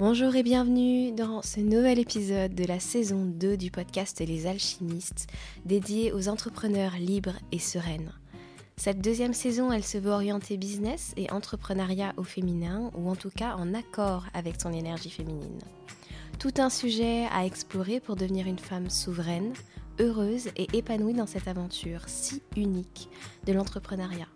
Bonjour 0.00 0.34
et 0.34 0.42
bienvenue 0.42 1.12
dans 1.12 1.42
ce 1.42 1.60
nouvel 1.60 1.98
épisode 1.98 2.54
de 2.54 2.64
la 2.64 2.80
saison 2.80 3.26
2 3.26 3.58
du 3.58 3.70
podcast 3.70 4.18
Les 4.26 4.46
Alchimistes, 4.46 5.26
dédié 5.66 6.10
aux 6.14 6.30
entrepreneurs 6.30 6.94
libres 6.98 7.36
et 7.52 7.58
sereines. 7.58 8.10
Cette 8.78 9.02
deuxième 9.02 9.34
saison, 9.34 9.70
elle 9.70 9.84
se 9.84 9.98
veut 9.98 10.10
orienter 10.10 10.56
business 10.56 11.12
et 11.18 11.30
entrepreneuriat 11.30 12.14
au 12.16 12.22
féminin, 12.22 12.90
ou 12.96 13.10
en 13.10 13.14
tout 13.14 13.28
cas 13.28 13.56
en 13.56 13.74
accord 13.74 14.24
avec 14.32 14.58
son 14.58 14.72
énergie 14.72 15.10
féminine. 15.10 15.60
Tout 16.38 16.54
un 16.56 16.70
sujet 16.70 17.26
à 17.30 17.44
explorer 17.44 18.00
pour 18.00 18.16
devenir 18.16 18.46
une 18.46 18.58
femme 18.58 18.88
souveraine, 18.88 19.52
heureuse 19.98 20.48
et 20.56 20.66
épanouie 20.72 21.12
dans 21.12 21.26
cette 21.26 21.46
aventure 21.46 22.04
si 22.06 22.40
unique 22.56 23.10
de 23.46 23.52
l'entrepreneuriat. 23.52 24.28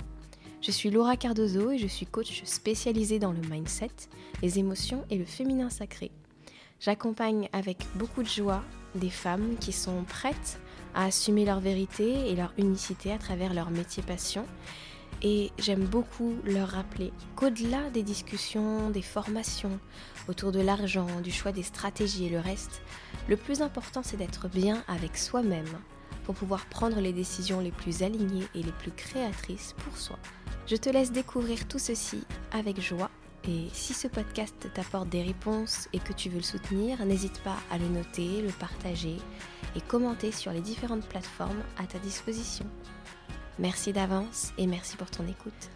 Je 0.67 0.71
suis 0.71 0.89
Laura 0.89 1.19
Cardozo 1.19 1.73
et 1.73 1.79
je 1.79 1.87
suis 1.87 2.07
coach 2.07 2.43
spécialisée 2.45 3.19
dans 3.19 3.33
le 3.33 3.41
mindset, 3.51 3.91
les 4.41 4.59
émotions 4.59 5.05
et 5.11 5.19
le 5.19 5.27
féminin 5.27 5.69
sacré. 5.69 6.11
J'accompagne 6.81 7.51
avec 7.53 7.85
beaucoup 7.97 8.23
de 8.23 8.29
joie 8.29 8.65
des 8.95 9.11
femmes 9.11 9.57
qui 9.61 9.73
sont 9.73 10.05
prêtes 10.05 10.59
à 10.95 11.05
assumer 11.05 11.45
leur 11.45 11.61
vérité 11.61 12.31
et 12.31 12.35
leur 12.35 12.55
unicité 12.57 13.13
à 13.13 13.19
travers 13.19 13.53
leur 13.53 13.69
métier 13.69 14.03
passion. 14.03 14.47
Et 15.21 15.51
j'aime 15.59 15.85
beaucoup 15.85 16.35
leur 16.47 16.69
rappeler 16.69 17.13
qu'au-delà 17.37 17.91
des 17.91 18.03
discussions, 18.03 18.89
des 18.89 19.03
formations 19.03 19.79
autour 20.29 20.51
de 20.51 20.61
l'argent, 20.61 21.21
du 21.23 21.31
choix 21.31 21.53
des 21.53 21.63
stratégies 21.63 22.25
et 22.25 22.31
le 22.31 22.41
reste, 22.41 22.81
le 23.29 23.37
plus 23.37 23.61
important 23.61 24.01
c'est 24.03 24.17
d'être 24.17 24.49
bien 24.49 24.83
avec 24.89 25.19
soi-même 25.19 25.79
pour 26.25 26.35
pouvoir 26.35 26.65
prendre 26.65 27.01
les 27.01 27.13
décisions 27.13 27.61
les 27.61 27.71
plus 27.71 28.03
alignées 28.03 28.47
et 28.55 28.63
les 28.63 28.73
plus 28.73 28.93
créatrices 28.93 29.75
pour 29.85 29.99
soi. 29.99 30.19
Je 30.67 30.77
te 30.77 30.89
laisse 30.89 31.13
découvrir 31.13 31.69
tout 31.69 31.79
ceci 31.79 32.25
avec 32.51 32.81
joie 32.81 33.11
et 33.47 33.69
si 33.75 33.93
ce 33.93 34.09
podcast 34.09 34.55
t'apporte 34.73 35.11
des 35.11 35.23
réponses 35.23 35.89
et 35.93 35.99
que 35.99 36.15
tu 36.15 36.31
veux 36.31 36.39
le 36.39 36.43
soutenir, 36.43 37.05
n'hésite 37.05 37.43
pas 37.43 37.57
à 37.71 37.77
le 37.77 37.89
noter, 37.89 38.41
le 38.41 38.49
partager 38.49 39.17
et 39.77 39.81
commenter 39.83 40.33
sur 40.33 40.53
les 40.53 40.63
différentes 40.63 41.07
plateformes 41.07 41.63
à 41.77 41.87
ta 41.87 41.99
disposition. 41.99 42.65
Merci 43.59 43.93
d'avance 43.93 44.53
et 44.57 44.67
merci 44.67 44.97
pour 44.97 45.11
ton 45.11 45.27
écoute. 45.29 45.71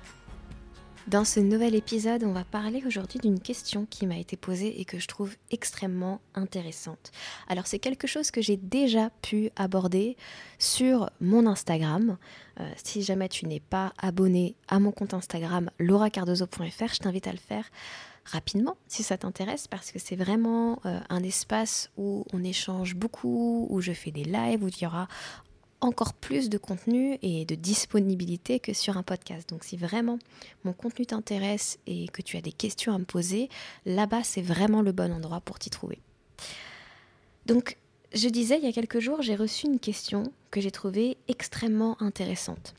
Dans 1.08 1.24
ce 1.24 1.40
nouvel 1.40 1.74
épisode, 1.74 2.22
on 2.22 2.32
va 2.32 2.44
parler 2.44 2.82
aujourd'hui 2.86 3.18
d'une 3.18 3.40
question 3.40 3.86
qui 3.88 4.06
m'a 4.06 4.18
été 4.18 4.36
posée 4.36 4.78
et 4.78 4.84
que 4.84 4.98
je 4.98 5.08
trouve 5.08 5.36
extrêmement 5.50 6.20
intéressante. 6.34 7.12
Alors 7.48 7.66
c'est 7.66 7.78
quelque 7.78 8.06
chose 8.06 8.30
que 8.30 8.42
j'ai 8.42 8.58
déjà 8.58 9.08
pu 9.22 9.48
aborder 9.56 10.18
sur 10.58 11.08
mon 11.22 11.46
Instagram. 11.46 12.18
Euh, 12.60 12.70
si 12.84 13.02
jamais 13.02 13.30
tu 13.30 13.46
n'es 13.46 13.60
pas 13.60 13.94
abonné 13.96 14.54
à 14.68 14.80
mon 14.80 14.92
compte 14.92 15.14
Instagram 15.14 15.70
lauracardozo.fr, 15.78 16.92
je 16.92 16.98
t'invite 16.98 17.26
à 17.26 17.32
le 17.32 17.38
faire 17.38 17.64
rapidement 18.26 18.76
si 18.86 19.02
ça 19.02 19.16
t'intéresse 19.16 19.66
parce 19.66 19.90
que 19.90 19.98
c'est 19.98 20.16
vraiment 20.16 20.78
euh, 20.84 21.00
un 21.08 21.22
espace 21.22 21.90
où 21.96 22.26
on 22.34 22.44
échange 22.44 22.94
beaucoup, 22.94 23.66
où 23.70 23.80
je 23.80 23.92
fais 23.92 24.10
des 24.10 24.24
lives, 24.24 24.62
où 24.62 24.68
il 24.68 24.82
y 24.82 24.86
aura 24.86 25.08
encore 25.80 26.12
plus 26.12 26.48
de 26.48 26.58
contenu 26.58 27.18
et 27.22 27.44
de 27.44 27.54
disponibilité 27.54 28.58
que 28.58 28.72
sur 28.72 28.96
un 28.96 29.02
podcast. 29.02 29.48
Donc 29.48 29.64
si 29.64 29.76
vraiment 29.76 30.18
mon 30.64 30.72
contenu 30.72 31.06
t'intéresse 31.06 31.78
et 31.86 32.08
que 32.08 32.22
tu 32.22 32.36
as 32.36 32.40
des 32.40 32.52
questions 32.52 32.94
à 32.94 32.98
me 32.98 33.04
poser, 33.04 33.48
là-bas 33.86 34.24
c'est 34.24 34.42
vraiment 34.42 34.82
le 34.82 34.92
bon 34.92 35.12
endroit 35.12 35.40
pour 35.40 35.58
t'y 35.58 35.70
trouver. 35.70 36.00
Donc 37.46 37.76
je 38.12 38.28
disais 38.28 38.58
il 38.58 38.64
y 38.64 38.68
a 38.68 38.72
quelques 38.72 39.00
jours, 39.00 39.22
j'ai 39.22 39.36
reçu 39.36 39.66
une 39.66 39.78
question 39.78 40.24
que 40.50 40.60
j'ai 40.60 40.70
trouvée 40.70 41.16
extrêmement 41.28 42.00
intéressante. 42.02 42.74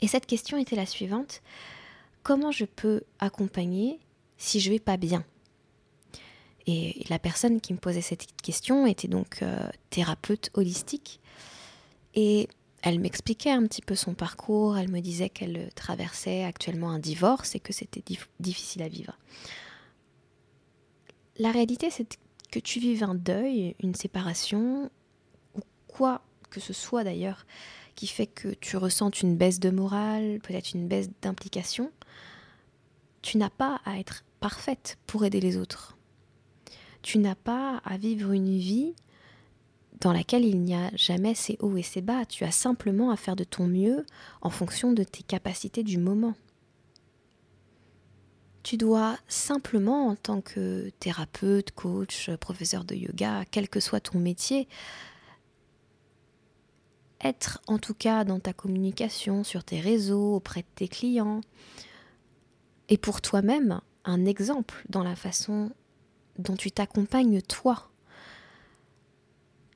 Et 0.00 0.08
cette 0.08 0.26
question 0.26 0.56
était 0.56 0.76
la 0.76 0.86
suivante. 0.86 1.42
Comment 2.22 2.50
je 2.52 2.64
peux 2.64 3.02
accompagner 3.18 3.98
si 4.36 4.60
je 4.60 4.70
vais 4.70 4.78
pas 4.78 4.96
bien? 4.96 5.24
Et 6.66 7.04
la 7.08 7.18
personne 7.18 7.60
qui 7.60 7.72
me 7.72 7.78
posait 7.78 8.02
cette 8.02 8.26
question 8.42 8.86
était 8.86 9.08
donc 9.08 9.42
euh, 9.42 9.68
thérapeute 9.88 10.50
holistique 10.54 11.20
et 12.14 12.48
elle 12.82 12.98
m'expliquait 12.98 13.50
un 13.50 13.64
petit 13.66 13.82
peu 13.82 13.94
son 13.94 14.14
parcours, 14.14 14.78
elle 14.78 14.90
me 14.90 15.00
disait 15.00 15.28
qu'elle 15.28 15.70
traversait 15.74 16.44
actuellement 16.44 16.90
un 16.90 16.98
divorce 16.98 17.54
et 17.54 17.60
que 17.60 17.72
c'était 17.72 18.02
difficile 18.40 18.82
à 18.82 18.88
vivre. 18.88 19.18
La 21.38 21.50
réalité, 21.50 21.90
c'est 21.90 22.18
que 22.50 22.58
tu 22.58 22.80
vives 22.80 23.04
un 23.04 23.14
deuil, 23.14 23.76
une 23.82 23.94
séparation, 23.94 24.90
ou 25.54 25.60
quoi 25.88 26.22
que 26.50 26.60
ce 26.60 26.72
soit 26.72 27.04
d'ailleurs, 27.04 27.46
qui 27.94 28.06
fait 28.06 28.26
que 28.26 28.48
tu 28.48 28.76
ressentes 28.76 29.20
une 29.20 29.36
baisse 29.36 29.60
de 29.60 29.70
morale, 29.70 30.40
peut-être 30.42 30.72
une 30.72 30.88
baisse 30.88 31.10
d'implication, 31.22 31.92
tu 33.22 33.36
n'as 33.36 33.50
pas 33.50 33.80
à 33.84 33.98
être 33.98 34.24
parfaite 34.40 34.98
pour 35.06 35.24
aider 35.24 35.40
les 35.40 35.56
autres. 35.56 35.96
Tu 37.02 37.18
n'as 37.18 37.34
pas 37.34 37.80
à 37.84 37.96
vivre 37.96 38.32
une 38.32 38.56
vie 38.56 38.94
dans 40.00 40.12
laquelle 40.12 40.44
il 40.44 40.60
n'y 40.60 40.74
a 40.74 40.90
jamais 40.94 41.34
ces 41.34 41.56
hauts 41.60 41.76
et 41.76 41.82
ces 41.82 42.00
bas. 42.00 42.24
Tu 42.24 42.44
as 42.44 42.50
simplement 42.50 43.10
à 43.10 43.16
faire 43.16 43.36
de 43.36 43.44
ton 43.44 43.66
mieux 43.66 44.06
en 44.40 44.50
fonction 44.50 44.92
de 44.92 45.04
tes 45.04 45.22
capacités 45.22 45.82
du 45.82 45.98
moment. 45.98 46.34
Tu 48.62 48.76
dois 48.76 49.16
simplement, 49.28 50.08
en 50.08 50.16
tant 50.16 50.40
que 50.40 50.90
thérapeute, 51.00 51.72
coach, 51.72 52.30
professeur 52.36 52.84
de 52.84 52.94
yoga, 52.94 53.44
quel 53.50 53.68
que 53.68 53.80
soit 53.80 54.00
ton 54.00 54.18
métier, 54.18 54.68
être 57.22 57.60
en 57.66 57.78
tout 57.78 57.94
cas 57.94 58.24
dans 58.24 58.38
ta 58.38 58.52
communication, 58.52 59.44
sur 59.44 59.64
tes 59.64 59.80
réseaux, 59.80 60.36
auprès 60.36 60.60
de 60.60 60.66
tes 60.74 60.88
clients, 60.88 61.40
et 62.88 62.98
pour 62.98 63.20
toi-même, 63.20 63.80
un 64.04 64.26
exemple 64.26 64.84
dans 64.88 65.04
la 65.04 65.16
façon 65.16 65.70
dont 66.38 66.56
tu 66.56 66.70
t'accompagnes 66.70 67.40
toi 67.42 67.89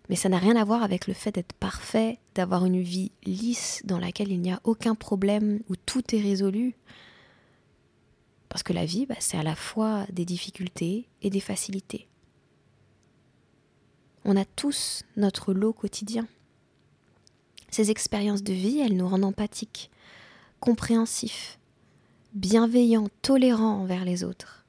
mais 0.08 0.16
ça 0.16 0.28
n'a 0.28 0.38
rien 0.38 0.56
à 0.56 0.64
voir 0.64 0.82
avec 0.82 1.06
le 1.06 1.14
fait 1.14 1.32
d'être 1.32 1.54
parfait, 1.54 2.18
d'avoir 2.34 2.66
une 2.66 2.80
vie 2.80 3.10
lisse 3.24 3.80
dans 3.84 3.98
laquelle 3.98 4.30
il 4.30 4.40
n'y 4.40 4.52
a 4.52 4.60
aucun 4.64 4.94
problème, 4.94 5.60
où 5.68 5.76
tout 5.76 6.14
est 6.14 6.20
résolu. 6.20 6.74
Parce 8.50 8.62
que 8.62 8.74
la 8.74 8.84
vie, 8.84 9.06
bah, 9.06 9.16
c'est 9.18 9.38
à 9.38 9.42
la 9.42 9.54
fois 9.56 10.06
des 10.12 10.24
difficultés 10.24 11.08
et 11.22 11.30
des 11.30 11.40
facilités. 11.40 12.06
On 14.26 14.36
a 14.36 14.44
tous 14.44 15.04
notre 15.16 15.52
lot 15.52 15.72
quotidien. 15.72 16.26
Ces 17.70 17.90
expériences 17.90 18.42
de 18.42 18.52
vie, 18.52 18.80
elles 18.80 18.96
nous 18.96 19.08
rendent 19.08 19.24
empathiques, 19.24 19.90
compréhensifs, 20.60 21.58
bienveillants, 22.34 23.08
tolérants 23.22 23.80
envers 23.80 24.04
les 24.04 24.22
autres. 24.22 24.64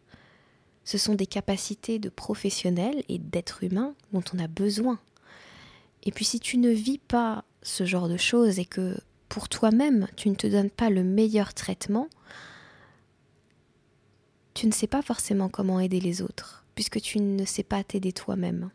Ce 0.86 0.98
sont 0.98 1.16
des 1.16 1.28
capacités 1.28 2.00
de 2.00 2.10
professionnels 2.10 3.04
et 3.10 3.18
d'êtres 3.18 3.64
humains 3.64 3.96
dont 4.14 4.24
on 4.34 4.40
a 4.40 4.48
besoin 4.48 5.00
et 6.06 6.12
puis 6.12 6.26
si 6.26 6.40
tu 6.40 6.58
ne 6.58 6.70
vis 6.70 7.00
pas 7.00 7.44
ce 7.62 7.86
genre 7.86 8.08
de 8.08 8.18
choses 8.18 8.60
et 8.60 8.66
que 8.66 8.98
pour 9.28 9.50
toi-même 9.50 10.08
tu 10.16 10.30
ne 10.30 10.36
te 10.36 10.48
donnes 10.48 10.70
pas 10.70 10.90
le 10.90 11.04
meilleur 11.04 11.54
traitement, 11.54 12.08
tu 14.54 14.68
ne 14.68 14.72
sais 14.72 14.88
pas 14.88 15.02
forcément 15.02 15.50
comment 15.50 15.80
aider 15.80 16.00
les 16.00 16.22
autres, 16.22 16.66
puisque 16.76 17.02
tu 17.02 17.20
ne 17.20 17.46
sais 17.46 17.64
pas 17.64 17.84
t'aider 17.84 18.14
toi-même. 18.14 18.70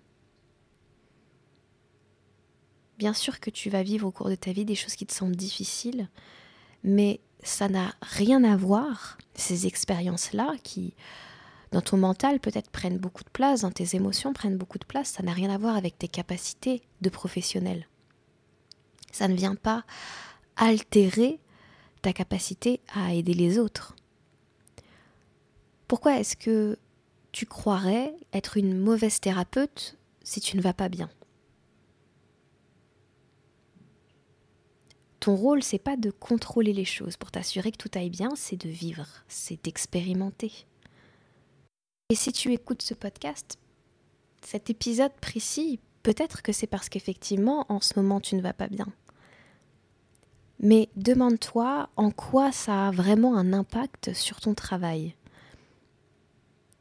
Bien 2.98 3.14
sûr 3.14 3.40
que 3.40 3.48
tu 3.48 3.70
vas 3.70 3.82
vivre 3.82 4.06
au 4.06 4.10
cours 4.10 4.28
de 4.28 4.34
ta 4.34 4.52
vie 4.52 4.66
des 4.66 4.74
choses 4.74 4.94
qui 4.94 5.06
te 5.06 5.14
semblent 5.14 5.36
difficiles, 5.36 6.08
mais 6.84 7.20
ça 7.42 7.68
n'a 7.68 7.94
rien 8.02 8.44
à 8.44 8.56
voir, 8.56 9.16
ces 9.34 9.66
expériences-là 9.66 10.54
qui 10.62 10.92
dans 11.72 11.80
ton 11.80 11.96
mental 11.96 12.40
peut-être 12.40 12.70
prennent 12.70 12.98
beaucoup 12.98 13.22
de 13.22 13.30
place, 13.30 13.60
dans 13.60 13.70
tes 13.70 13.94
émotions 13.96 14.32
prennent 14.32 14.56
beaucoup 14.56 14.78
de 14.78 14.84
place, 14.84 15.10
ça 15.10 15.22
n'a 15.22 15.32
rien 15.32 15.50
à 15.50 15.58
voir 15.58 15.76
avec 15.76 15.98
tes 15.98 16.08
capacités 16.08 16.82
de 17.00 17.10
professionnel. 17.10 17.86
Ça 19.12 19.28
ne 19.28 19.34
vient 19.34 19.54
pas 19.54 19.84
altérer 20.56 21.38
ta 22.02 22.12
capacité 22.12 22.80
à 22.94 23.14
aider 23.14 23.34
les 23.34 23.58
autres. 23.58 23.94
Pourquoi 25.86 26.18
est-ce 26.18 26.36
que 26.36 26.78
tu 27.32 27.46
croirais 27.46 28.14
être 28.32 28.56
une 28.56 28.78
mauvaise 28.78 29.20
thérapeute 29.20 29.96
si 30.22 30.40
tu 30.40 30.56
ne 30.56 30.62
vas 30.62 30.74
pas 30.74 30.88
bien? 30.88 31.10
Ton 35.20 35.36
rôle, 35.36 35.62
c'est 35.62 35.78
pas 35.78 35.96
de 35.96 36.10
contrôler 36.10 36.72
les 36.72 36.86
choses 36.86 37.16
pour 37.16 37.30
t'assurer 37.30 37.72
que 37.72 37.76
tout 37.76 37.90
aille 37.94 38.08
bien, 38.08 38.30
c'est 38.36 38.56
de 38.56 38.70
vivre, 38.70 39.06
c'est 39.28 39.62
d'expérimenter. 39.62 40.66
Et 42.10 42.16
si 42.16 42.32
tu 42.32 42.52
écoutes 42.52 42.82
ce 42.82 42.92
podcast, 42.92 43.56
cet 44.44 44.68
épisode 44.68 45.12
précis, 45.20 45.78
peut-être 46.02 46.42
que 46.42 46.50
c'est 46.50 46.66
parce 46.66 46.88
qu'effectivement, 46.88 47.66
en 47.68 47.80
ce 47.80 47.92
moment, 47.96 48.20
tu 48.20 48.34
ne 48.34 48.42
vas 48.42 48.52
pas 48.52 48.66
bien. 48.66 48.88
Mais 50.58 50.88
demande-toi 50.96 51.88
en 51.94 52.10
quoi 52.10 52.50
ça 52.50 52.88
a 52.88 52.90
vraiment 52.90 53.36
un 53.36 53.52
impact 53.52 54.12
sur 54.12 54.40
ton 54.40 54.54
travail. 54.54 55.14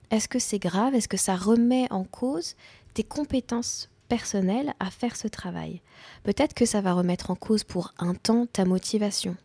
Est-ce 0.09 0.27
que 0.27 0.39
c'est 0.39 0.57
grave? 0.57 0.95
Est-ce 0.95 1.07
que 1.07 1.15
ça 1.15 1.35
remet 1.35 1.85
en 1.91 2.05
cause 2.05 2.55
tes 2.95 3.03
compétences 3.03 3.91
personnelles 4.07 4.73
à 4.79 4.89
faire 4.89 5.15
ce 5.15 5.27
travail? 5.27 5.83
Peut-être 6.23 6.55
que 6.55 6.65
ça 6.65 6.81
va 6.81 6.93
remettre 6.93 7.29
en 7.29 7.35
cause 7.35 7.63
pour 7.63 7.93
un 7.99 8.15
temps 8.15 8.47
ta 8.47 8.65
motivation. 8.65 9.37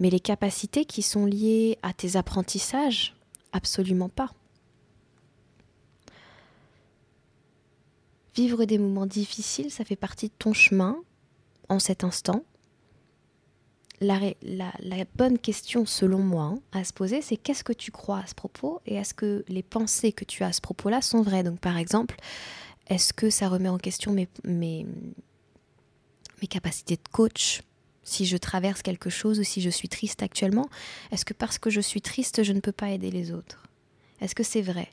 Mais 0.00 0.10
les 0.10 0.20
capacités 0.20 0.84
qui 0.84 1.02
sont 1.02 1.24
liées 1.24 1.78
à 1.82 1.92
tes 1.92 2.16
apprentissages, 2.16 3.15
Absolument 3.56 4.10
pas. 4.10 4.30
Vivre 8.34 8.66
des 8.66 8.76
moments 8.76 9.06
difficiles, 9.06 9.70
ça 9.70 9.82
fait 9.82 9.96
partie 9.96 10.28
de 10.28 10.34
ton 10.38 10.52
chemin 10.52 10.98
en 11.70 11.78
cet 11.78 12.04
instant. 12.04 12.44
La, 14.02 14.18
bonne 15.14 15.38
question, 15.38 15.86
selon 15.86 16.18
moi, 16.18 16.42
hein, 16.42 16.58
à 16.72 16.84
se 16.84 16.92
poser, 16.92 17.22
c'est 17.22 17.38
qu'est-ce 17.38 17.64
que 17.64 17.72
tu 17.72 17.90
crois 17.90 18.18
à 18.18 18.26
ce 18.26 18.34
propos 18.34 18.82
et 18.84 18.96
est-ce 18.96 19.14
que 19.14 19.42
les 19.48 19.62
pensées 19.62 20.12
que 20.12 20.26
tu 20.26 20.42
as 20.44 20.48
à 20.48 20.52
ce 20.52 20.60
propos-là 20.60 21.00
sont 21.00 21.22
vraies? 21.22 21.42
Donc, 21.42 21.58
par 21.58 21.78
exemple, 21.78 22.16
est-ce 22.88 23.14
que 23.14 23.30
ça 23.30 23.48
remet 23.48 23.70
en 23.70 23.78
question 23.78 24.12
mes, 24.12 24.86
capacités 26.50 26.96
de 26.96 27.08
coach? 27.10 27.62
Si 28.06 28.24
je 28.24 28.36
traverse 28.38 28.80
quelque 28.80 29.10
chose 29.10 29.38
ou 29.38 29.42
si 29.42 29.60
je 29.60 29.68
suis 29.68 29.88
triste 29.88 30.22
actuellement 30.22 30.68
Est-ce 31.10 31.26
que 31.26 31.34
parce 31.34 31.58
que 31.58 31.68
je 31.68 31.80
suis 31.80 32.00
triste, 32.00 32.42
je 32.42 32.52
ne 32.52 32.60
peux 32.60 32.72
pas 32.72 32.90
aider 32.90 33.10
les 33.10 33.32
autres? 33.32 33.64
Est-ce 34.20 34.34
que 34.34 34.44
c'est 34.44 34.62
vrai? 34.62 34.88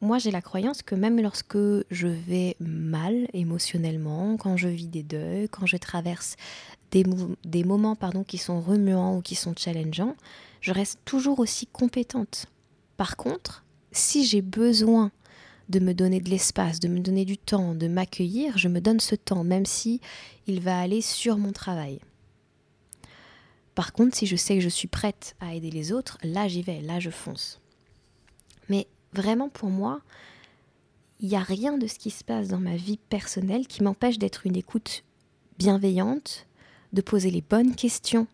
Moi 0.00 0.18
j'ai 0.18 0.30
la 0.30 0.40
croyance 0.40 0.82
que 0.82 0.94
même 0.94 1.20
lorsque 1.20 1.58
je 1.90 2.08
vais 2.08 2.56
mal 2.60 3.28
émotionnellement, 3.34 4.36
quand 4.36 4.56
je 4.56 4.68
vis 4.68 4.88
des 4.88 5.02
deuils, 5.02 5.48
quand 5.48 5.66
je 5.66 5.76
traverse 5.76 6.36
des, 6.90 7.04
des 7.44 7.64
moments 7.64 7.96
pardon, 7.96 8.24
qui 8.24 8.38
sont 8.38 8.60
remuants 8.60 9.16
ou 9.16 9.22
qui 9.22 9.34
sont 9.34 9.54
challengeants, 9.56 10.16
je 10.60 10.72
reste 10.72 11.00
toujours 11.04 11.40
aussi 11.40 11.66
compétente. 11.66 12.46
Par 12.96 13.16
contre, 13.16 13.64
si 13.90 14.24
j'ai 14.24 14.42
besoin 14.42 15.10
de 15.72 15.80
me 15.80 15.94
donner 15.94 16.20
de 16.20 16.28
l'espace, 16.28 16.78
de 16.80 16.88
me 16.88 17.00
donner 17.00 17.24
du 17.24 17.38
temps, 17.38 17.74
de 17.74 17.88
m'accueillir, 17.88 18.58
je 18.58 18.68
me 18.68 18.80
donne 18.80 19.00
ce 19.00 19.14
temps, 19.14 19.42
même 19.42 19.66
si 19.66 20.00
il 20.46 20.60
va 20.60 20.78
aller 20.78 21.00
sur 21.00 21.38
mon 21.38 21.52
travail. 21.52 21.98
Par 23.74 23.94
contre, 23.94 24.16
si 24.16 24.26
je 24.26 24.36
sais 24.36 24.54
que 24.54 24.60
je 24.60 24.68
suis 24.68 24.86
prête 24.86 25.34
à 25.40 25.54
aider 25.54 25.70
les 25.70 25.90
autres, 25.90 26.18
là 26.22 26.46
j'y 26.46 26.62
vais, 26.62 26.82
là 26.82 27.00
je 27.00 27.08
fonce. 27.08 27.58
Mais 28.68 28.86
vraiment 29.14 29.48
pour 29.48 29.70
moi, 29.70 30.02
il 31.20 31.28
n'y 31.28 31.36
a 31.36 31.42
rien 31.42 31.78
de 31.78 31.86
ce 31.86 31.98
qui 31.98 32.10
se 32.10 32.22
passe 32.22 32.48
dans 32.48 32.60
ma 32.60 32.76
vie 32.76 32.98
personnelle 33.08 33.66
qui 33.66 33.82
m'empêche 33.82 34.18
d'être 34.18 34.46
une 34.46 34.56
écoute 34.56 35.04
bienveillante, 35.56 36.46
de 36.92 37.00
poser 37.00 37.30
les 37.30 37.40
bonnes 37.40 37.74
questions. 37.74 38.26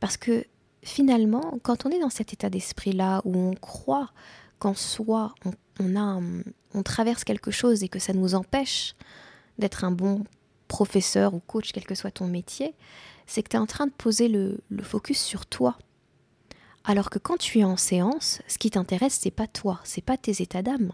Parce 0.00 0.18
que 0.18 0.44
finalement, 0.82 1.58
quand 1.62 1.86
on 1.86 1.90
est 1.90 2.00
dans 2.00 2.10
cet 2.10 2.34
état 2.34 2.50
d'esprit-là 2.50 3.22
où 3.24 3.38
on 3.38 3.54
croit 3.54 4.10
qu'en 4.58 4.74
soi, 4.74 5.34
on, 5.80 6.82
traverse 6.82 7.24
quelque 7.24 7.50
chose 7.50 7.82
et 7.82 7.88
que 7.88 7.98
ça 7.98 8.12
nous 8.12 8.34
empêche 8.34 8.94
d'être 9.58 9.84
un 9.84 9.90
bon 9.90 10.24
professeur 10.68 11.34
ou 11.34 11.40
coach, 11.40 11.72
quel 11.72 11.84
que 11.84 11.94
soit 11.94 12.10
ton 12.10 12.26
métier, 12.26 12.74
c'est 13.26 13.42
que 13.42 13.48
tu 13.48 13.56
es 13.56 13.60
en 13.60 13.66
train 13.66 13.86
de 13.86 13.92
poser 13.92 14.28
le, 14.28 14.60
le 14.68 14.82
focus 14.82 15.20
sur 15.20 15.46
toi. 15.46 15.76
Alors 16.84 17.10
que 17.10 17.18
quand 17.18 17.36
tu 17.36 17.58
es 17.58 17.64
en 17.64 17.76
séance, 17.76 18.40
ce 18.48 18.58
qui 18.58 18.70
t'intéresse, 18.70 19.18
c'est 19.20 19.30
pas 19.30 19.46
toi, 19.46 19.80
c'est 19.84 20.04
pas 20.04 20.16
tes 20.16 20.42
états 20.42 20.62
d'âme. 20.62 20.92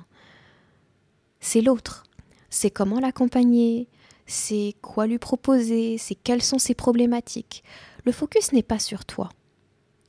C'est 1.41 1.61
l'autre. 1.61 2.05
C'est 2.51 2.71
comment 2.71 3.01
l'accompagner, 3.01 3.89
c'est 4.27 4.75
quoi 4.81 5.07
lui 5.07 5.19
proposer, 5.19 5.99
c'est 5.99 6.15
quelles 6.15 6.43
sont 6.43 6.59
ses 6.59 6.75
problématiques. 6.75 7.63
Le 8.05 8.13
focus 8.13 8.53
n'est 8.53 8.63
pas 8.63 8.79
sur 8.79 9.05
toi. 9.05 9.29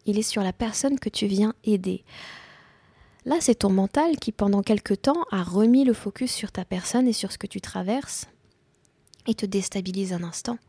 Il 0.06 0.20
est 0.20 0.24
sur 0.24 0.44
la 0.44 0.54
personne 0.54 1.00
que 1.00 1.10
tu 1.10 1.28
viens 1.28 1.54
aider. 1.64 2.04
Là, 3.26 3.38
c'est 3.42 3.56
ton 3.56 3.72
mental 3.72 4.18
qui, 4.18 4.32
pendant 4.32 4.62
quelque 4.62 4.94
temps, 4.94 5.26
a 5.32 5.44
remis 5.44 5.84
le 5.84 5.94
focus 5.94 6.32
sur 6.32 6.52
ta 6.52 6.64
personne 6.64 7.08
et 7.08 7.14
sur 7.14 7.32
ce 7.32 7.40
que 7.40 7.48
tu 7.48 7.60
traverses 7.60 8.28
et 9.28 9.34
te 9.34 9.48
déstabilise 9.48 10.14
un 10.14 10.24
instant. 10.24 10.60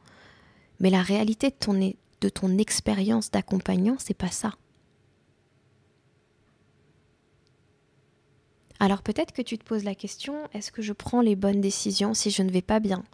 Mais 0.81 0.89
la 0.89 1.03
réalité 1.03 1.51
de 1.51 1.55
ton, 1.55 1.75
de 1.75 2.29
ton 2.29 2.59
expérience 2.59 3.31
d'accompagnant, 3.31 3.97
c'est 3.99 4.15
pas 4.15 4.31
ça. 4.31 4.55
Alors 8.79 9.03
peut-être 9.03 9.33
que 9.33 9.43
tu 9.43 9.59
te 9.59 9.65
poses 9.65 9.85
la 9.85 9.95
question, 9.95 10.35
est-ce 10.53 10.71
que 10.71 10.83
je 10.83 10.93
prends 10.93 11.23
les 11.23 11.37
bonnes 11.37 11.63
décisions 11.63 12.15
si 12.15 12.31
je 12.31 12.43
ne 12.43 12.51
vais 12.51 12.63
pas 12.63 12.81
bien? 12.81 13.05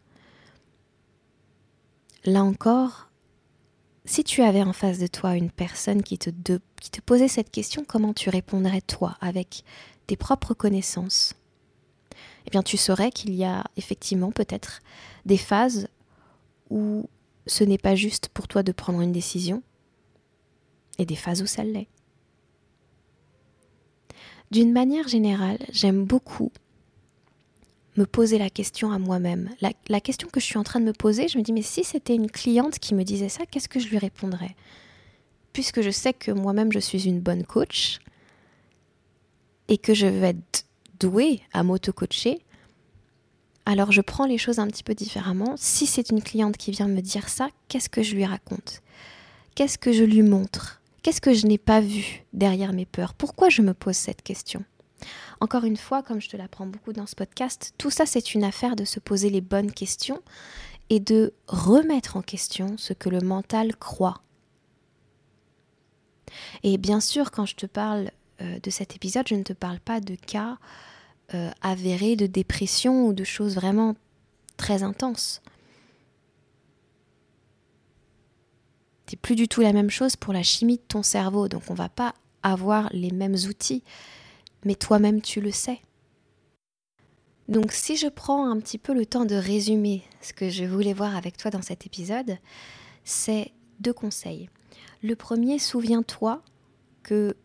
Là 2.25 2.43
encore, 2.43 3.12
si 4.05 4.25
tu 4.25 4.43
avais 4.43 4.63
en 4.63 4.73
face 4.73 4.99
de 4.99 5.07
toi 5.07 5.37
une 5.37 5.51
personne 5.51 6.03
qui 6.03 6.19
te, 6.19 6.31
posait 7.05 7.29
cette 7.29 7.51
question, 7.51 7.85
comment 7.87 8.13
tu 8.13 8.31
répondrais 8.31 8.81
toi 8.81 9.17
avec 9.21 9.65
tes 10.07 10.17
propres 10.17 10.55
connaissances? 10.55 11.35
Eh 12.47 12.51
bien 12.51 12.63
tu 12.63 12.77
saurais 12.77 13.13
qu'il 13.13 13.35
y 13.35 13.45
a 13.45 13.65
effectivement 13.77 14.33
peut-être 14.33 14.81
des 15.25 15.37
phases 15.37 15.89
où 16.71 17.09
ce 17.47 17.63
n'est 17.65 17.79
pas 17.79 17.95
juste 17.95 18.29
pour 18.29 18.49
toi 18.49 18.63
de 18.63 18.73
prendre 18.73 19.01
une 19.01 19.13
décision 19.13 19.63
et 20.99 21.07
des 21.07 21.17
phases 21.17 21.43
où 21.43 21.47
ça 21.47 21.65
l'est. 21.65 21.89
D'une 24.51 24.73
manière 24.73 25.09
générale, 25.09 25.59
j'aime 25.71 26.05
beaucoup 26.05 26.53
me 27.97 28.07
poser 28.07 28.39
la 28.39 28.51
question 28.51 28.91
à 28.91 28.99
moi-même. 28.99 29.51
La, 29.89 30.01
question 30.01 30.29
que 30.29 30.41
je 30.41 30.47
suis 30.47 30.59
en 30.59 30.65
train 30.65 30.81
de 30.81 30.87
me 30.87 30.93
poser, 30.93 31.29
je 31.29 31.39
me 31.39 31.43
dis, 31.43 31.53
mais 31.53 31.63
si 31.63 31.85
c'était 31.85 32.15
une 32.15 32.31
cliente 32.31 32.79
qui 32.79 32.95
me 32.95 33.05
disait 33.05 33.29
ça, 33.29 33.45
qu'est-ce 33.47 33.69
que 33.69 33.81
je 33.81 33.89
lui 33.89 33.99
répondrais? 33.99 34.57
Puisque 35.53 35.83
je 35.83 35.91
sais 35.91 36.15
que 36.15 36.31
moi-même, 36.31 36.73
je 36.73 36.79
suis 36.79 37.07
une 37.07 37.21
bonne 37.21 37.45
coach 37.45 37.99
et 39.69 39.79
que 39.79 39.95
je 39.95 40.07
vais 40.07 40.31
être 40.31 40.65
douée 40.99 41.43
à 41.53 41.63
m'auto-coacher, 41.63 42.41
alors 43.67 43.93
je 43.93 44.01
prends 44.01 44.27
les 44.27 44.39
choses 44.39 44.59
un 44.59 44.67
petit 44.67 44.83
peu 44.83 44.95
différemment. 44.95 45.55
Si 45.57 45.87
c'est 45.87 46.11
une 46.11 46.23
cliente 46.23 46.57
qui 46.57 46.71
vient 46.71 46.89
me 46.89 47.01
dire 47.01 47.29
ça, 47.29 47.49
qu'est-ce 47.69 47.89
que 47.89 48.03
je 48.03 48.15
lui 48.15 48.25
raconte? 48.25 48.83
Qu'est-ce 49.55 49.79
que 49.79 49.93
je 49.93 50.05
lui 50.05 50.23
montre? 50.23 50.81
Qu'est-ce 51.03 51.21
que 51.21 51.35
je 51.35 51.47
n'ai 51.47 51.59
pas 51.59 51.81
vu 51.81 52.25
derrière 52.33 52.73
mes 52.73 52.87
peurs? 52.87 53.13
Pourquoi 53.15 53.51
je 53.51 53.61
me 53.61 53.75
pose 53.75 53.97
cette 53.97 54.23
question? 54.23 54.65
Encore 55.41 55.65
une 55.65 55.77
fois, 55.77 56.03
comme 56.03 56.21
je 56.21 56.29
te 56.29 56.37
l'apprends 56.37 56.67
beaucoup 56.67 56.93
dans 56.93 57.07
ce 57.07 57.15
podcast, 57.15 57.75
tout 57.79 57.91
ça 57.91 58.07
c'est 58.07 58.35
une 58.35 58.45
affaire 58.45 58.77
de 58.77 58.85
se 58.85 59.01
poser 59.01 59.31
les 59.31 59.41
bonnes 59.41 59.73
questions 59.73 60.23
et 60.91 61.01
de 61.01 61.33
remettre 61.47 62.17
en 62.17 62.23
question 62.23 62.75
ce 62.77 62.93
que 62.93 63.09
le 63.09 63.21
mental 63.21 63.77
croit. 63.77 64.23
Et 66.63 66.79
bien 66.79 67.01
sûr, 67.01 67.31
quand 67.31 67.47
je 67.47 67.57
te 67.57 67.67
parle 67.67 68.11
euh, 68.41 68.59
de 68.61 68.71
cet 68.71 68.97
épisode, 68.97 69.29
je 69.29 69.35
ne 69.35 69.43
te 69.43 69.53
parle 69.53 69.81
pas 69.81 70.01
de 70.01 70.15
cas 70.15 70.59
euh, 71.35 71.51
avérés 71.61 72.17
de 72.17 72.27
dépression 72.27 73.07
ou 73.07 73.13
de 73.13 73.25
choses 73.25 73.55
vraiment 73.55 73.97
très 74.57 74.83
intenses. 74.83 75.43
c'est 79.13 79.21
plus 79.21 79.37
du 79.37 79.47
tout 79.47 79.61
la 79.61 79.75
même 79.75 79.91
chose 79.91 80.17
pour 80.17 80.33
la 80.33 80.43
chimie 80.43 80.79
de 80.79 80.83
ton 80.89 81.03
cerveau. 81.03 81.47
Donc 81.47 81.65
on 81.69 81.75
va 81.75 81.91
pas 81.91 82.15
avoir 82.43 82.89
les 82.95 83.11
mêmes 83.11 83.37
outils, 83.47 83.83
mais 84.65 84.75
toi-même 84.75 85.21
tu 85.21 85.41
le 85.41 85.51
sais. 85.51 85.81
Donc 87.49 87.73
si 87.73 87.97
je 87.97 88.07
prends 88.07 88.49
un 88.49 88.59
petit 88.61 88.79
peu 88.79 88.95
le 88.95 89.05
temps 89.05 89.25
de 89.25 89.35
résumer 89.35 90.03
ce 90.21 90.33
que 90.33 90.49
je 90.49 90.65
voulais 90.65 90.93
voir 90.93 91.17
avec 91.17 91.37
toi 91.37 91.51
dans 91.51 91.63
cet 91.63 91.87
épisode, 91.87 92.39
c'est 93.05 93.53
deux 93.81 93.93
conseils. 93.93 94.49
Le 95.03 95.17
premier, 95.17 95.59
souviens-toi 95.59 96.43
que 97.03 97.37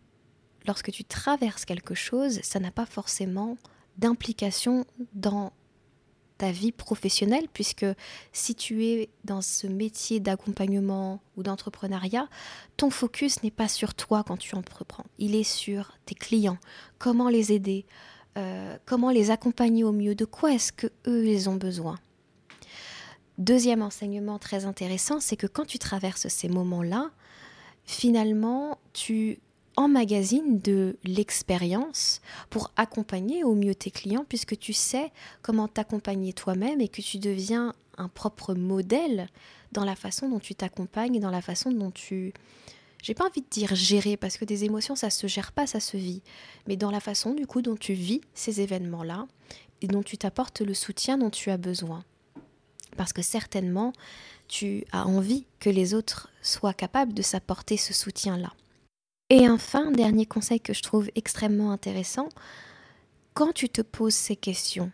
lorsque 0.67 0.91
tu 0.91 1.03
traverses 1.03 1.65
quelque 1.65 1.95
chose, 1.95 2.39
ça 2.43 2.59
n'a 2.59 2.71
pas 2.71 2.85
forcément 2.85 3.57
d'implication 3.97 4.85
dans 5.13 5.51
ta 6.37 6.51
vie 6.51 6.71
professionnelle, 6.71 7.47
puisque 7.51 7.85
si 8.31 8.55
tu 8.55 8.85
es 8.85 9.09
dans 9.23 9.41
ce 9.41 9.67
métier 9.67 10.19
d'accompagnement 10.19 11.19
ou 11.35 11.43
d'entrepreneuriat, 11.43 12.27
ton 12.77 12.89
focus 12.89 13.43
n'est 13.43 13.51
pas 13.51 13.67
sur 13.67 13.93
toi 13.93 14.23
quand 14.25 14.37
tu 14.37 14.55
entreprends, 14.55 15.05
il 15.17 15.35
est 15.35 15.43
sur 15.43 15.97
tes 16.05 16.15
clients, 16.15 16.57
comment 16.99 17.29
les 17.29 17.51
aider, 17.51 17.85
euh, 18.37 18.77
comment 18.85 19.09
les 19.09 19.31
accompagner 19.31 19.83
au 19.83 19.91
mieux, 19.91 20.15
de 20.15 20.25
quoi 20.25 20.53
est-ce 20.53 20.71
que 20.71 20.87
eux 21.07 21.27
ils 21.27 21.49
ont 21.49 21.55
besoin? 21.55 21.97
Deuxième 23.37 23.81
enseignement 23.81 24.39
très 24.39 24.65
intéressant, 24.65 25.19
c'est 25.19 25.37
que 25.37 25.47
quand 25.47 25.65
tu 25.65 25.77
traverses 25.77 26.27
ces 26.27 26.49
moments-là, 26.49 27.11
finalement, 27.85 28.79
tu 28.93 29.39
magazine 29.87 30.59
de 30.59 30.97
l'expérience 31.03 32.21
pour 32.49 32.71
accompagner 32.75 33.43
au 33.43 33.53
mieux 33.53 33.75
tes 33.75 33.91
clients 33.91 34.25
puisque 34.27 34.57
tu 34.57 34.73
sais 34.73 35.11
comment 35.43 35.67
t'accompagner 35.67 36.33
toi-même 36.33 36.81
et 36.81 36.87
que 36.87 37.01
tu 37.01 37.19
deviens 37.19 37.73
un 37.99 38.07
propre 38.07 38.55
modèle 38.55 39.27
dans 39.71 39.85
la 39.85 39.95
façon 39.95 40.29
dont 40.29 40.39
tu 40.39 40.55
t'accompagnes, 40.55 41.19
dans 41.19 41.29
la 41.29 41.41
façon 41.41 41.71
dont 41.71 41.91
tu... 41.91 42.33
J'ai 43.03 43.13
pas 43.13 43.27
envie 43.27 43.41
de 43.41 43.49
dire 43.49 43.75
gérer 43.75 44.17
parce 44.17 44.37
que 44.37 44.45
des 44.45 44.63
émotions 44.63 44.95
ça 44.95 45.11
se 45.11 45.27
gère 45.27 45.51
pas, 45.51 45.67
ça 45.67 45.79
se 45.79 45.95
vit, 45.95 46.23
mais 46.67 46.75
dans 46.75 46.89
la 46.89 46.99
façon 46.99 47.35
du 47.35 47.45
coup 47.45 47.61
dont 47.61 47.75
tu 47.75 47.93
vis 47.93 48.21
ces 48.33 48.61
événements-là 48.61 49.27
et 49.81 49.87
dont 49.87 50.01
tu 50.01 50.17
t'apportes 50.17 50.61
le 50.61 50.73
soutien 50.73 51.19
dont 51.19 51.29
tu 51.29 51.51
as 51.51 51.57
besoin. 51.57 52.03
Parce 52.95 53.13
que 53.13 53.21
certainement, 53.21 53.93
tu 54.47 54.85
as 54.91 55.05
envie 55.05 55.45
que 55.59 55.69
les 55.69 55.93
autres 55.93 56.29
soient 56.41 56.73
capables 56.73 57.13
de 57.13 57.21
s'apporter 57.21 57.77
ce 57.77 57.93
soutien-là. 57.93 58.53
Et 59.29 59.49
enfin, 59.49 59.91
dernier 59.91 60.25
conseil 60.25 60.61
que 60.61 60.73
je 60.73 60.81
trouve 60.81 61.09
extrêmement 61.15 61.71
intéressant, 61.71 62.29
quand 63.33 63.51
tu 63.51 63.69
te 63.69 63.81
poses 63.81 64.15
ces 64.15 64.35
questions, 64.35 64.91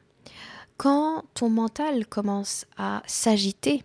quand 0.78 1.24
ton 1.34 1.50
mental 1.50 2.08
commence 2.08 2.66
à 2.78 3.04
s'agiter, 3.06 3.84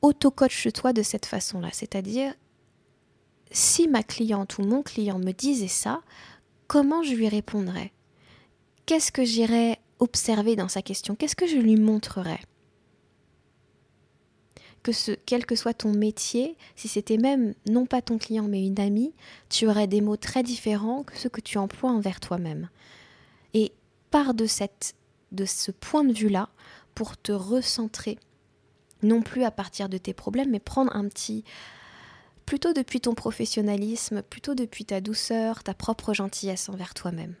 auto-coach-toi 0.00 0.92
de 0.92 1.02
cette 1.02 1.26
façon-là, 1.26 1.70
c'est-à-dire 1.72 2.34
si 3.50 3.88
ma 3.88 4.02
cliente 4.02 4.58
ou 4.58 4.62
mon 4.62 4.82
client 4.82 5.18
me 5.18 5.32
disait 5.32 5.68
ça, 5.68 6.02
comment 6.68 7.02
je 7.02 7.14
lui 7.14 7.28
répondrais? 7.28 7.92
Qu'est-ce 8.86 9.10
que 9.10 9.24
j'irais 9.24 9.80
observer 9.98 10.54
dans 10.54 10.68
sa 10.68 10.82
question? 10.82 11.16
Qu'est-ce 11.16 11.36
que 11.36 11.46
je 11.46 11.56
lui 11.56 11.76
montrerais? 11.76 12.40
Quel 15.26 15.46
que 15.46 15.56
soit 15.56 15.74
ton 15.74 15.92
métier, 15.92 16.56
si 16.74 16.88
c'était 16.88 17.16
même 17.16 17.54
non 17.66 17.86
pas 17.86 18.02
ton 18.02 18.18
client 18.18 18.44
mais 18.48 18.64
une 18.64 18.78
amie, 18.80 19.12
tu 19.48 19.66
aurais 19.66 19.86
des 19.86 20.00
mots 20.00 20.16
très 20.16 20.42
différents 20.42 21.02
que 21.02 21.16
ceux 21.16 21.28
que 21.28 21.40
tu 21.40 21.58
emploies 21.58 21.90
envers 21.90 22.20
toi-même. 22.20 22.68
Et 23.54 23.72
pars 24.10 24.34
de, 24.34 24.46
cette, 24.46 24.94
de 25.32 25.44
ce 25.44 25.70
point 25.70 26.04
de 26.04 26.12
vue-là 26.12 26.48
pour 26.94 27.16
te 27.16 27.32
recentrer, 27.32 28.18
non 29.02 29.22
plus 29.22 29.44
à 29.44 29.50
partir 29.50 29.88
de 29.88 29.98
tes 29.98 30.14
problèmes, 30.14 30.50
mais 30.50 30.60
prendre 30.60 30.94
un 30.94 31.08
petit, 31.08 31.44
plutôt 32.46 32.72
depuis 32.72 33.00
ton 33.00 33.14
professionnalisme, 33.14 34.22
plutôt 34.22 34.54
depuis 34.54 34.84
ta 34.84 35.00
douceur, 35.00 35.62
ta 35.62 35.74
propre 35.74 36.14
gentillesse 36.14 36.68
envers 36.68 36.94
toi-même. 36.94 37.34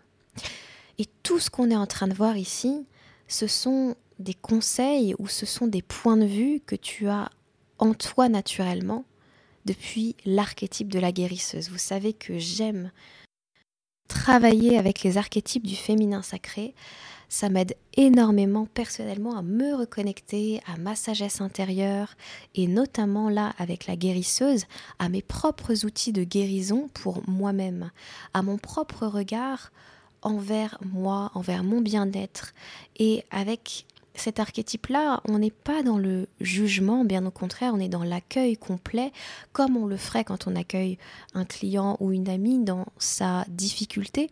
Et 0.98 1.06
tout 1.22 1.38
ce 1.38 1.50
qu'on 1.50 1.70
est 1.70 1.76
en 1.76 1.86
train 1.86 2.08
de 2.08 2.14
voir 2.14 2.36
ici, 2.36 2.86
ce 3.28 3.46
sont 3.46 3.96
des 4.18 4.34
conseils 4.34 5.14
ou 5.18 5.28
ce 5.28 5.46
sont 5.46 5.66
des 5.66 5.82
points 5.82 6.16
de 6.16 6.24
vue 6.24 6.60
que 6.64 6.76
tu 6.76 7.08
as 7.08 7.30
en 7.78 7.94
toi 7.94 8.28
naturellement 8.28 9.04
depuis 9.64 10.16
l'archétype 10.24 10.88
de 10.88 10.98
la 10.98 11.12
guérisseuse. 11.12 11.70
Vous 11.70 11.78
savez 11.78 12.12
que 12.12 12.38
j'aime 12.38 12.90
travailler 14.08 14.78
avec 14.78 15.02
les 15.02 15.18
archétypes 15.18 15.66
du 15.66 15.76
féminin 15.76 16.22
sacré 16.22 16.74
ça 17.28 17.48
m'aide 17.48 17.76
énormément 17.96 18.66
personnellement 18.66 19.36
à 19.36 19.42
me 19.42 19.74
reconnecter 19.74 20.60
à 20.66 20.76
ma 20.76 20.94
sagesse 20.94 21.40
intérieure 21.40 22.14
et 22.54 22.68
notamment 22.68 23.28
là 23.28 23.52
avec 23.58 23.86
la 23.86 23.96
guérisseuse, 23.96 24.64
à 24.98 25.08
mes 25.08 25.22
propres 25.22 25.84
outils 25.84 26.12
de 26.12 26.24
guérison 26.24 26.88
pour 26.94 27.28
moi-même, 27.28 27.90
à 28.32 28.42
mon 28.42 28.58
propre 28.58 29.06
regard 29.06 29.72
envers 30.22 30.78
moi, 30.84 31.30
envers 31.34 31.64
mon 31.64 31.80
bien-être. 31.80 32.52
Et 32.98 33.24
avec 33.30 33.86
cet 34.16 34.40
archétype-là, 34.40 35.20
on 35.28 35.38
n'est 35.38 35.50
pas 35.50 35.82
dans 35.82 35.98
le 35.98 36.28
jugement, 36.40 37.04
bien 37.04 37.24
au 37.26 37.30
contraire, 37.30 37.72
on 37.74 37.80
est 37.80 37.88
dans 37.88 38.04
l'accueil 38.04 38.56
complet, 38.56 39.12
comme 39.52 39.76
on 39.76 39.86
le 39.86 39.96
ferait 39.96 40.24
quand 40.24 40.46
on 40.46 40.56
accueille 40.56 40.98
un 41.34 41.44
client 41.44 41.96
ou 42.00 42.12
une 42.12 42.28
amie 42.28 42.58
dans 42.58 42.86
sa 42.98 43.44
difficulté. 43.48 44.30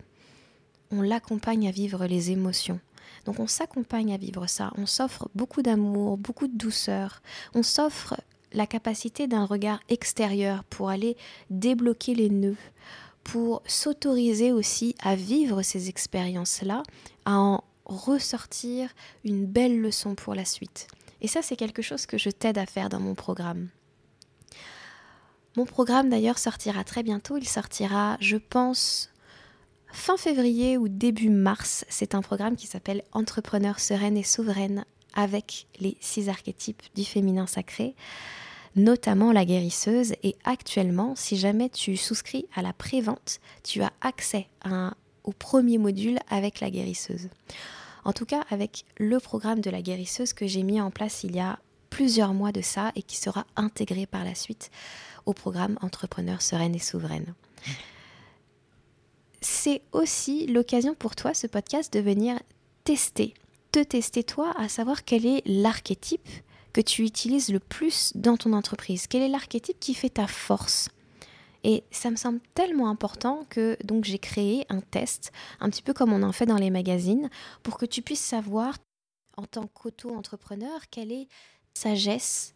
On 0.90 1.02
l'accompagne 1.02 1.68
à 1.68 1.70
vivre 1.70 2.06
les 2.06 2.30
émotions. 2.30 2.80
Donc 3.24 3.40
on 3.40 3.46
s'accompagne 3.46 4.12
à 4.12 4.18
vivre 4.18 4.46
ça, 4.46 4.72
on 4.76 4.86
s'offre 4.86 5.28
beaucoup 5.34 5.62
d'amour, 5.62 6.18
beaucoup 6.18 6.46
de 6.46 6.56
douceur, 6.56 7.22
on 7.54 7.62
s'offre 7.62 8.16
la 8.52 8.66
capacité 8.66 9.26
d'un 9.26 9.44
regard 9.46 9.80
extérieur 9.88 10.64
pour 10.64 10.90
aller 10.90 11.16
débloquer 11.50 12.14
les 12.14 12.28
nœuds, 12.28 12.56
pour 13.24 13.62
s'autoriser 13.66 14.52
aussi 14.52 14.94
à 15.02 15.16
vivre 15.16 15.62
ces 15.62 15.88
expériences-là, 15.88 16.82
à 17.24 17.38
en 17.38 17.64
ressortir 17.84 18.90
une 19.24 19.46
belle 19.46 19.80
leçon 19.80 20.14
pour 20.14 20.34
la 20.34 20.44
suite. 20.44 20.88
Et 21.20 21.28
ça, 21.28 21.42
c'est 21.42 21.56
quelque 21.56 21.82
chose 21.82 22.06
que 22.06 22.18
je 22.18 22.30
t'aide 22.30 22.58
à 22.58 22.66
faire 22.66 22.88
dans 22.88 23.00
mon 23.00 23.14
programme. 23.14 23.68
Mon 25.56 25.66
programme 25.66 26.10
d'ailleurs 26.10 26.38
sortira 26.38 26.82
très 26.82 27.02
bientôt, 27.02 27.36
il 27.36 27.48
sortira, 27.48 28.16
je 28.20 28.36
pense, 28.36 29.10
fin 29.92 30.16
février 30.16 30.76
ou 30.76 30.88
début 30.88 31.30
mars. 31.30 31.84
C'est 31.88 32.14
un 32.14 32.22
programme 32.22 32.56
qui 32.56 32.66
s'appelle 32.66 33.04
Entrepreneur 33.12 33.78
sereine 33.78 34.16
et 34.16 34.24
souveraine 34.24 34.84
avec 35.14 35.68
les 35.78 35.96
six 36.00 36.28
archétypes 36.28 36.82
du 36.96 37.04
féminin 37.04 37.46
sacré, 37.46 37.94
notamment 38.74 39.30
la 39.30 39.44
guérisseuse. 39.44 40.14
Et 40.24 40.34
actuellement, 40.44 41.14
si 41.14 41.36
jamais 41.36 41.68
tu 41.68 41.96
souscris 41.96 42.46
à 42.54 42.62
la 42.62 42.72
prévente, 42.72 43.40
tu 43.62 43.80
as 43.82 43.92
accès 44.00 44.48
au 45.24 45.32
premier 45.32 45.78
module 45.78 46.18
avec 46.28 46.60
la 46.60 46.70
guérisseuse. 46.70 47.28
En 48.04 48.12
tout 48.12 48.26
cas, 48.26 48.44
avec 48.50 48.84
le 48.98 49.18
programme 49.18 49.60
de 49.60 49.70
la 49.70 49.82
guérisseuse 49.82 50.32
que 50.32 50.46
j'ai 50.46 50.62
mis 50.62 50.80
en 50.80 50.90
place 50.90 51.24
il 51.24 51.34
y 51.34 51.40
a 51.40 51.58
plusieurs 51.90 52.34
mois 52.34 52.52
de 52.52 52.60
ça 52.60 52.92
et 52.96 53.02
qui 53.02 53.16
sera 53.16 53.46
intégré 53.56 54.06
par 54.06 54.24
la 54.24 54.34
suite 54.34 54.70
au 55.26 55.32
programme 55.32 55.78
Entrepreneur 55.80 56.42
sereine 56.42 56.74
et 56.74 56.80
souveraine 56.80 57.34
c'est 59.44 59.82
aussi 59.92 60.46
l'occasion 60.46 60.94
pour 60.94 61.14
toi, 61.14 61.34
ce 61.34 61.46
podcast, 61.46 61.92
de 61.92 62.00
venir 62.00 62.38
tester, 62.84 63.34
te 63.72 63.82
tester 63.82 64.24
toi, 64.24 64.52
à 64.58 64.68
savoir 64.68 65.04
quel 65.04 65.26
est 65.26 65.42
l'archétype 65.46 66.28
que 66.72 66.80
tu 66.80 67.04
utilises 67.04 67.50
le 67.52 67.60
plus 67.60 68.12
dans 68.14 68.36
ton 68.36 68.52
entreprise, 68.52 69.06
quel 69.06 69.22
est 69.22 69.28
l'archétype 69.28 69.78
qui 69.78 69.94
fait 69.94 70.08
ta 70.08 70.26
force. 70.26 70.88
Et 71.64 71.82
ça 71.90 72.10
me 72.10 72.16
semble 72.16 72.40
tellement 72.54 72.88
important 72.88 73.46
que 73.50 73.76
donc 73.84 74.04
j'ai 74.04 74.18
créé 74.18 74.66
un 74.68 74.80
test, 74.80 75.32
un 75.60 75.70
petit 75.70 75.82
peu 75.82 75.92
comme 75.92 76.12
on 76.12 76.22
en 76.22 76.32
fait 76.32 76.46
dans 76.46 76.58
les 76.58 76.70
magazines, 76.70 77.30
pour 77.62 77.78
que 77.78 77.86
tu 77.86 78.02
puisses 78.02 78.20
savoir 78.20 78.76
en 79.36 79.46
tant 79.46 79.66
qu'auto-entrepreneur 79.66 80.78
quelle 80.90 81.10
est 81.10 81.26
sagesse, 81.74 82.54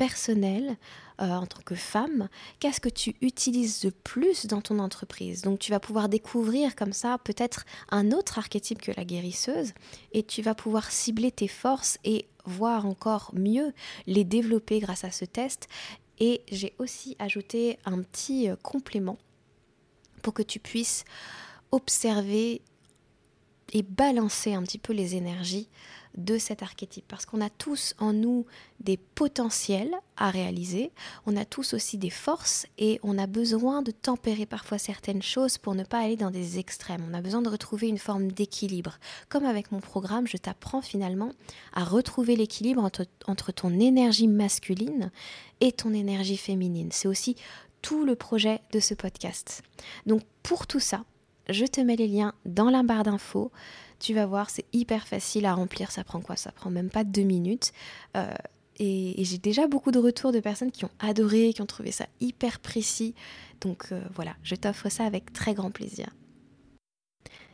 personnel 0.00 0.78
euh, 1.20 1.28
en 1.28 1.44
tant 1.44 1.60
que 1.62 1.74
femme, 1.74 2.30
qu'est-ce 2.58 2.80
que 2.80 2.88
tu 2.88 3.16
utilises 3.20 3.80
de 3.82 3.90
plus 3.90 4.46
dans 4.46 4.62
ton 4.62 4.78
entreprise? 4.78 5.42
Donc 5.42 5.58
tu 5.58 5.70
vas 5.70 5.78
pouvoir 5.78 6.08
découvrir 6.08 6.74
comme 6.74 6.94
ça 6.94 7.18
peut-être 7.18 7.66
un 7.90 8.10
autre 8.10 8.38
archétype 8.38 8.80
que 8.80 8.92
la 8.96 9.04
guérisseuse 9.04 9.74
et 10.12 10.22
tu 10.22 10.40
vas 10.40 10.54
pouvoir 10.54 10.90
cibler 10.90 11.30
tes 11.30 11.48
forces 11.48 11.98
et 12.04 12.28
voir 12.46 12.86
encore 12.86 13.30
mieux 13.34 13.74
les 14.06 14.24
développer 14.24 14.80
grâce 14.80 15.04
à 15.04 15.10
ce 15.10 15.26
test. 15.26 15.68
Et 16.20 16.42
j'ai 16.50 16.74
aussi 16.78 17.16
ajouté 17.18 17.78
un 17.84 18.02
petit 18.02 18.48
euh, 18.48 18.56
complément 18.56 19.18
pour 20.22 20.34
que 20.34 20.42
tu 20.42 20.60
puisses 20.60 21.04
observer 21.72 22.60
et 23.72 23.82
balancer 23.82 24.54
un 24.54 24.62
petit 24.62 24.78
peu 24.78 24.92
les 24.92 25.16
énergies 25.16 25.68
de 26.16 26.38
cet 26.38 26.62
archétype. 26.62 27.04
Parce 27.08 27.26
qu'on 27.26 27.40
a 27.40 27.50
tous 27.50 27.94
en 27.98 28.12
nous 28.12 28.46
des 28.80 28.96
potentiels 28.96 29.94
à 30.16 30.30
réaliser, 30.30 30.90
on 31.26 31.36
a 31.36 31.44
tous 31.44 31.74
aussi 31.74 31.98
des 31.98 32.10
forces 32.10 32.66
et 32.78 32.98
on 33.02 33.18
a 33.18 33.26
besoin 33.26 33.82
de 33.82 33.90
tempérer 33.90 34.46
parfois 34.46 34.78
certaines 34.78 35.22
choses 35.22 35.58
pour 35.58 35.74
ne 35.74 35.84
pas 35.84 36.00
aller 36.00 36.16
dans 36.16 36.30
des 36.30 36.58
extrêmes. 36.58 37.04
On 37.10 37.14
a 37.14 37.22
besoin 37.22 37.42
de 37.42 37.48
retrouver 37.48 37.88
une 37.88 37.98
forme 37.98 38.32
d'équilibre. 38.32 38.98
Comme 39.28 39.44
avec 39.44 39.72
mon 39.72 39.80
programme, 39.80 40.26
je 40.26 40.36
t'apprends 40.36 40.82
finalement 40.82 41.32
à 41.72 41.84
retrouver 41.84 42.36
l'équilibre 42.36 42.82
entre, 42.82 43.52
ton 43.52 43.78
énergie 43.78 44.28
masculine 44.28 45.10
et 45.60 45.72
ton 45.72 45.92
énergie 45.92 46.36
féminine. 46.36 46.90
C'est 46.92 47.08
aussi 47.08 47.36
tout 47.82 48.04
le 48.04 48.14
projet 48.14 48.60
de 48.72 48.80
ce 48.80 48.94
podcast. 48.94 49.62
Donc 50.06 50.22
pour 50.42 50.66
tout 50.66 50.80
ça, 50.80 51.04
je 51.48 51.64
te 51.64 51.80
mets 51.80 51.96
les 51.96 52.08
liens 52.08 52.34
dans 52.44 52.70
la 52.70 52.82
barre 52.82 53.04
d'infos. 53.04 53.50
Tu 54.00 54.14
vas 54.14 54.26
voir, 54.26 54.50
c'est 54.50 54.64
hyper 54.72 55.06
facile 55.06 55.46
à 55.46 55.54
remplir. 55.54 55.92
Ça 55.92 56.02
prend 56.02 56.20
quoi? 56.20 56.34
Ça 56.34 56.50
prend 56.50 56.70
même 56.70 56.90
pas 56.90 57.04
deux 57.04 57.22
minutes. 57.22 57.72
Euh, 58.16 58.34
et, 58.78 59.14
j'ai 59.24 59.38
déjà 59.38 59.68
beaucoup 59.68 59.92
de 59.92 59.98
retours 59.98 60.32
de 60.32 60.40
personnes 60.40 60.72
qui 60.72 60.86
ont 60.86 60.90
adoré, 60.98 61.52
qui 61.52 61.60
ont 61.60 61.66
trouvé 61.66 61.92
ça 61.92 62.06
hyper 62.20 62.58
précis. 62.60 63.14
Donc 63.60 63.92
euh, 63.92 64.02
voilà, 64.14 64.34
je 64.42 64.54
t'offre 64.54 64.88
ça 64.88 65.04
avec 65.04 65.32
très 65.32 65.54
grand 65.54 65.70
plaisir. 65.70 66.08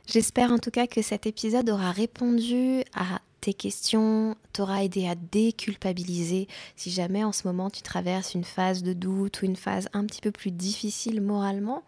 J'espère 0.07 0.53
en 0.53 0.59
tout 0.59 0.71
cas 0.71 0.87
que 0.87 1.03
cet 1.03 1.27
épisode 1.27 1.69
aura 1.69 1.91
répondu 1.91 2.83
à 2.95 3.21
tes 3.41 3.55
questions, 3.55 4.37
t'aura 4.53 4.85
aidé 4.85 5.09
à 5.09 5.17
déculpabiliser 5.17 6.47
si 6.77 6.91
jamais 6.91 7.25
en 7.25 7.33
ce 7.33 7.47
moment 7.47 7.71
tu 7.71 7.83
traverses 7.83 8.35
une 8.35 8.45
phase 8.45 8.85
de 8.85 8.93
doute 8.93 9.43
ou 9.43 9.47
une 9.47 9.57
phase 9.57 9.89
un 9.93 10.05
petit 10.05 10.21
peu 10.21 10.31
plus 10.31 10.53
difficile 10.53 11.21
moralement 11.21 11.83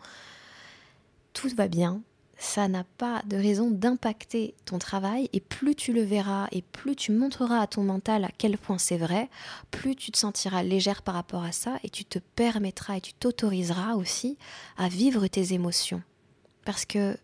tout 1.38 1.48
va 1.54 1.68
bien, 1.68 2.00
ça 2.38 2.68
n'a 2.68 2.84
pas 2.84 3.20
de 3.26 3.36
raison 3.36 3.68
d'impacter 3.68 4.54
ton 4.64 4.78
travail 4.78 5.28
et 5.32 5.40
plus 5.40 5.74
tu 5.74 5.92
le 5.92 6.02
verras 6.02 6.46
et 6.52 6.62
plus 6.62 6.94
tu 6.94 7.10
montreras 7.10 7.60
à 7.60 7.66
ton 7.66 7.82
mental 7.82 8.24
à 8.24 8.30
quel 8.36 8.56
point 8.56 8.78
c'est 8.78 8.96
vrai, 8.96 9.28
plus 9.72 9.96
tu 9.96 10.12
te 10.12 10.18
sentiras 10.18 10.62
légère 10.62 11.02
par 11.02 11.14
rapport 11.14 11.42
à 11.42 11.50
ça 11.50 11.78
et 11.82 11.90
tu 11.90 12.04
te 12.04 12.20
permettras 12.36 12.96
et 12.96 13.00
tu 13.00 13.12
t'autoriseras 13.12 13.94
aussi 13.94 14.38
à 14.76 14.88
vivre 14.88 15.26
tes 15.26 15.52
émotions. 15.52 16.02
Parce 16.64 16.84
que 16.84 17.18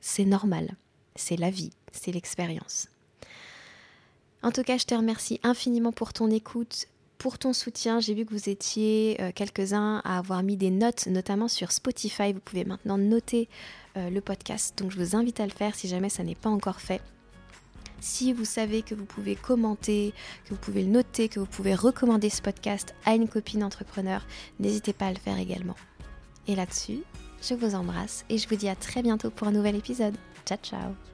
c'est 0.00 0.24
normal, 0.24 0.76
c'est 1.16 1.36
la 1.36 1.50
vie, 1.50 1.72
c'est 1.90 2.12
l'expérience. 2.12 2.88
En 4.42 4.52
tout 4.52 4.62
cas, 4.62 4.78
je 4.78 4.86
te 4.86 4.94
remercie 4.94 5.40
infiniment 5.42 5.92
pour 5.92 6.12
ton 6.12 6.30
écoute 6.30 6.86
pour 7.20 7.38
ton 7.38 7.52
soutien. 7.52 8.00
J'ai 8.00 8.14
vu 8.14 8.24
que 8.24 8.32
vous 8.32 8.48
étiez 8.48 9.18
euh, 9.20 9.30
quelques-uns 9.32 10.00
à 10.04 10.18
avoir 10.18 10.42
mis 10.42 10.56
des 10.56 10.70
notes, 10.70 11.06
notamment 11.06 11.46
sur 11.46 11.70
Spotify. 11.70 12.32
Vous 12.32 12.40
pouvez 12.40 12.64
maintenant 12.64 12.98
noter 12.98 13.48
euh, 13.96 14.10
le 14.10 14.20
podcast, 14.20 14.76
donc 14.78 14.90
je 14.90 14.96
vous 14.96 15.14
invite 15.14 15.38
à 15.38 15.44
le 15.44 15.52
faire 15.52 15.74
si 15.74 15.86
jamais 15.86 16.08
ça 16.08 16.24
n'est 16.24 16.34
pas 16.34 16.48
encore 16.48 16.80
fait. 16.80 17.02
Si 18.00 18.32
vous 18.32 18.46
savez 18.46 18.80
que 18.80 18.94
vous 18.94 19.04
pouvez 19.04 19.36
commenter, 19.36 20.14
que 20.44 20.50
vous 20.50 20.60
pouvez 20.60 20.82
le 20.82 20.88
noter, 20.88 21.28
que 21.28 21.38
vous 21.38 21.46
pouvez 21.46 21.74
recommander 21.74 22.30
ce 22.30 22.40
podcast 22.40 22.94
à 23.04 23.14
une 23.14 23.28
copine 23.28 23.62
entrepreneur, 23.62 24.26
n'hésitez 24.58 24.94
pas 24.94 25.08
à 25.08 25.12
le 25.12 25.18
faire 25.18 25.38
également. 25.38 25.76
Et 26.48 26.56
là-dessus, 26.56 27.00
je 27.42 27.52
vous 27.52 27.74
embrasse 27.74 28.24
et 28.30 28.38
je 28.38 28.48
vous 28.48 28.56
dis 28.56 28.70
à 28.70 28.74
très 28.74 29.02
bientôt 29.02 29.30
pour 29.30 29.46
un 29.46 29.52
nouvel 29.52 29.76
épisode. 29.76 30.16
Ciao 30.46 30.58
ciao 30.62 31.09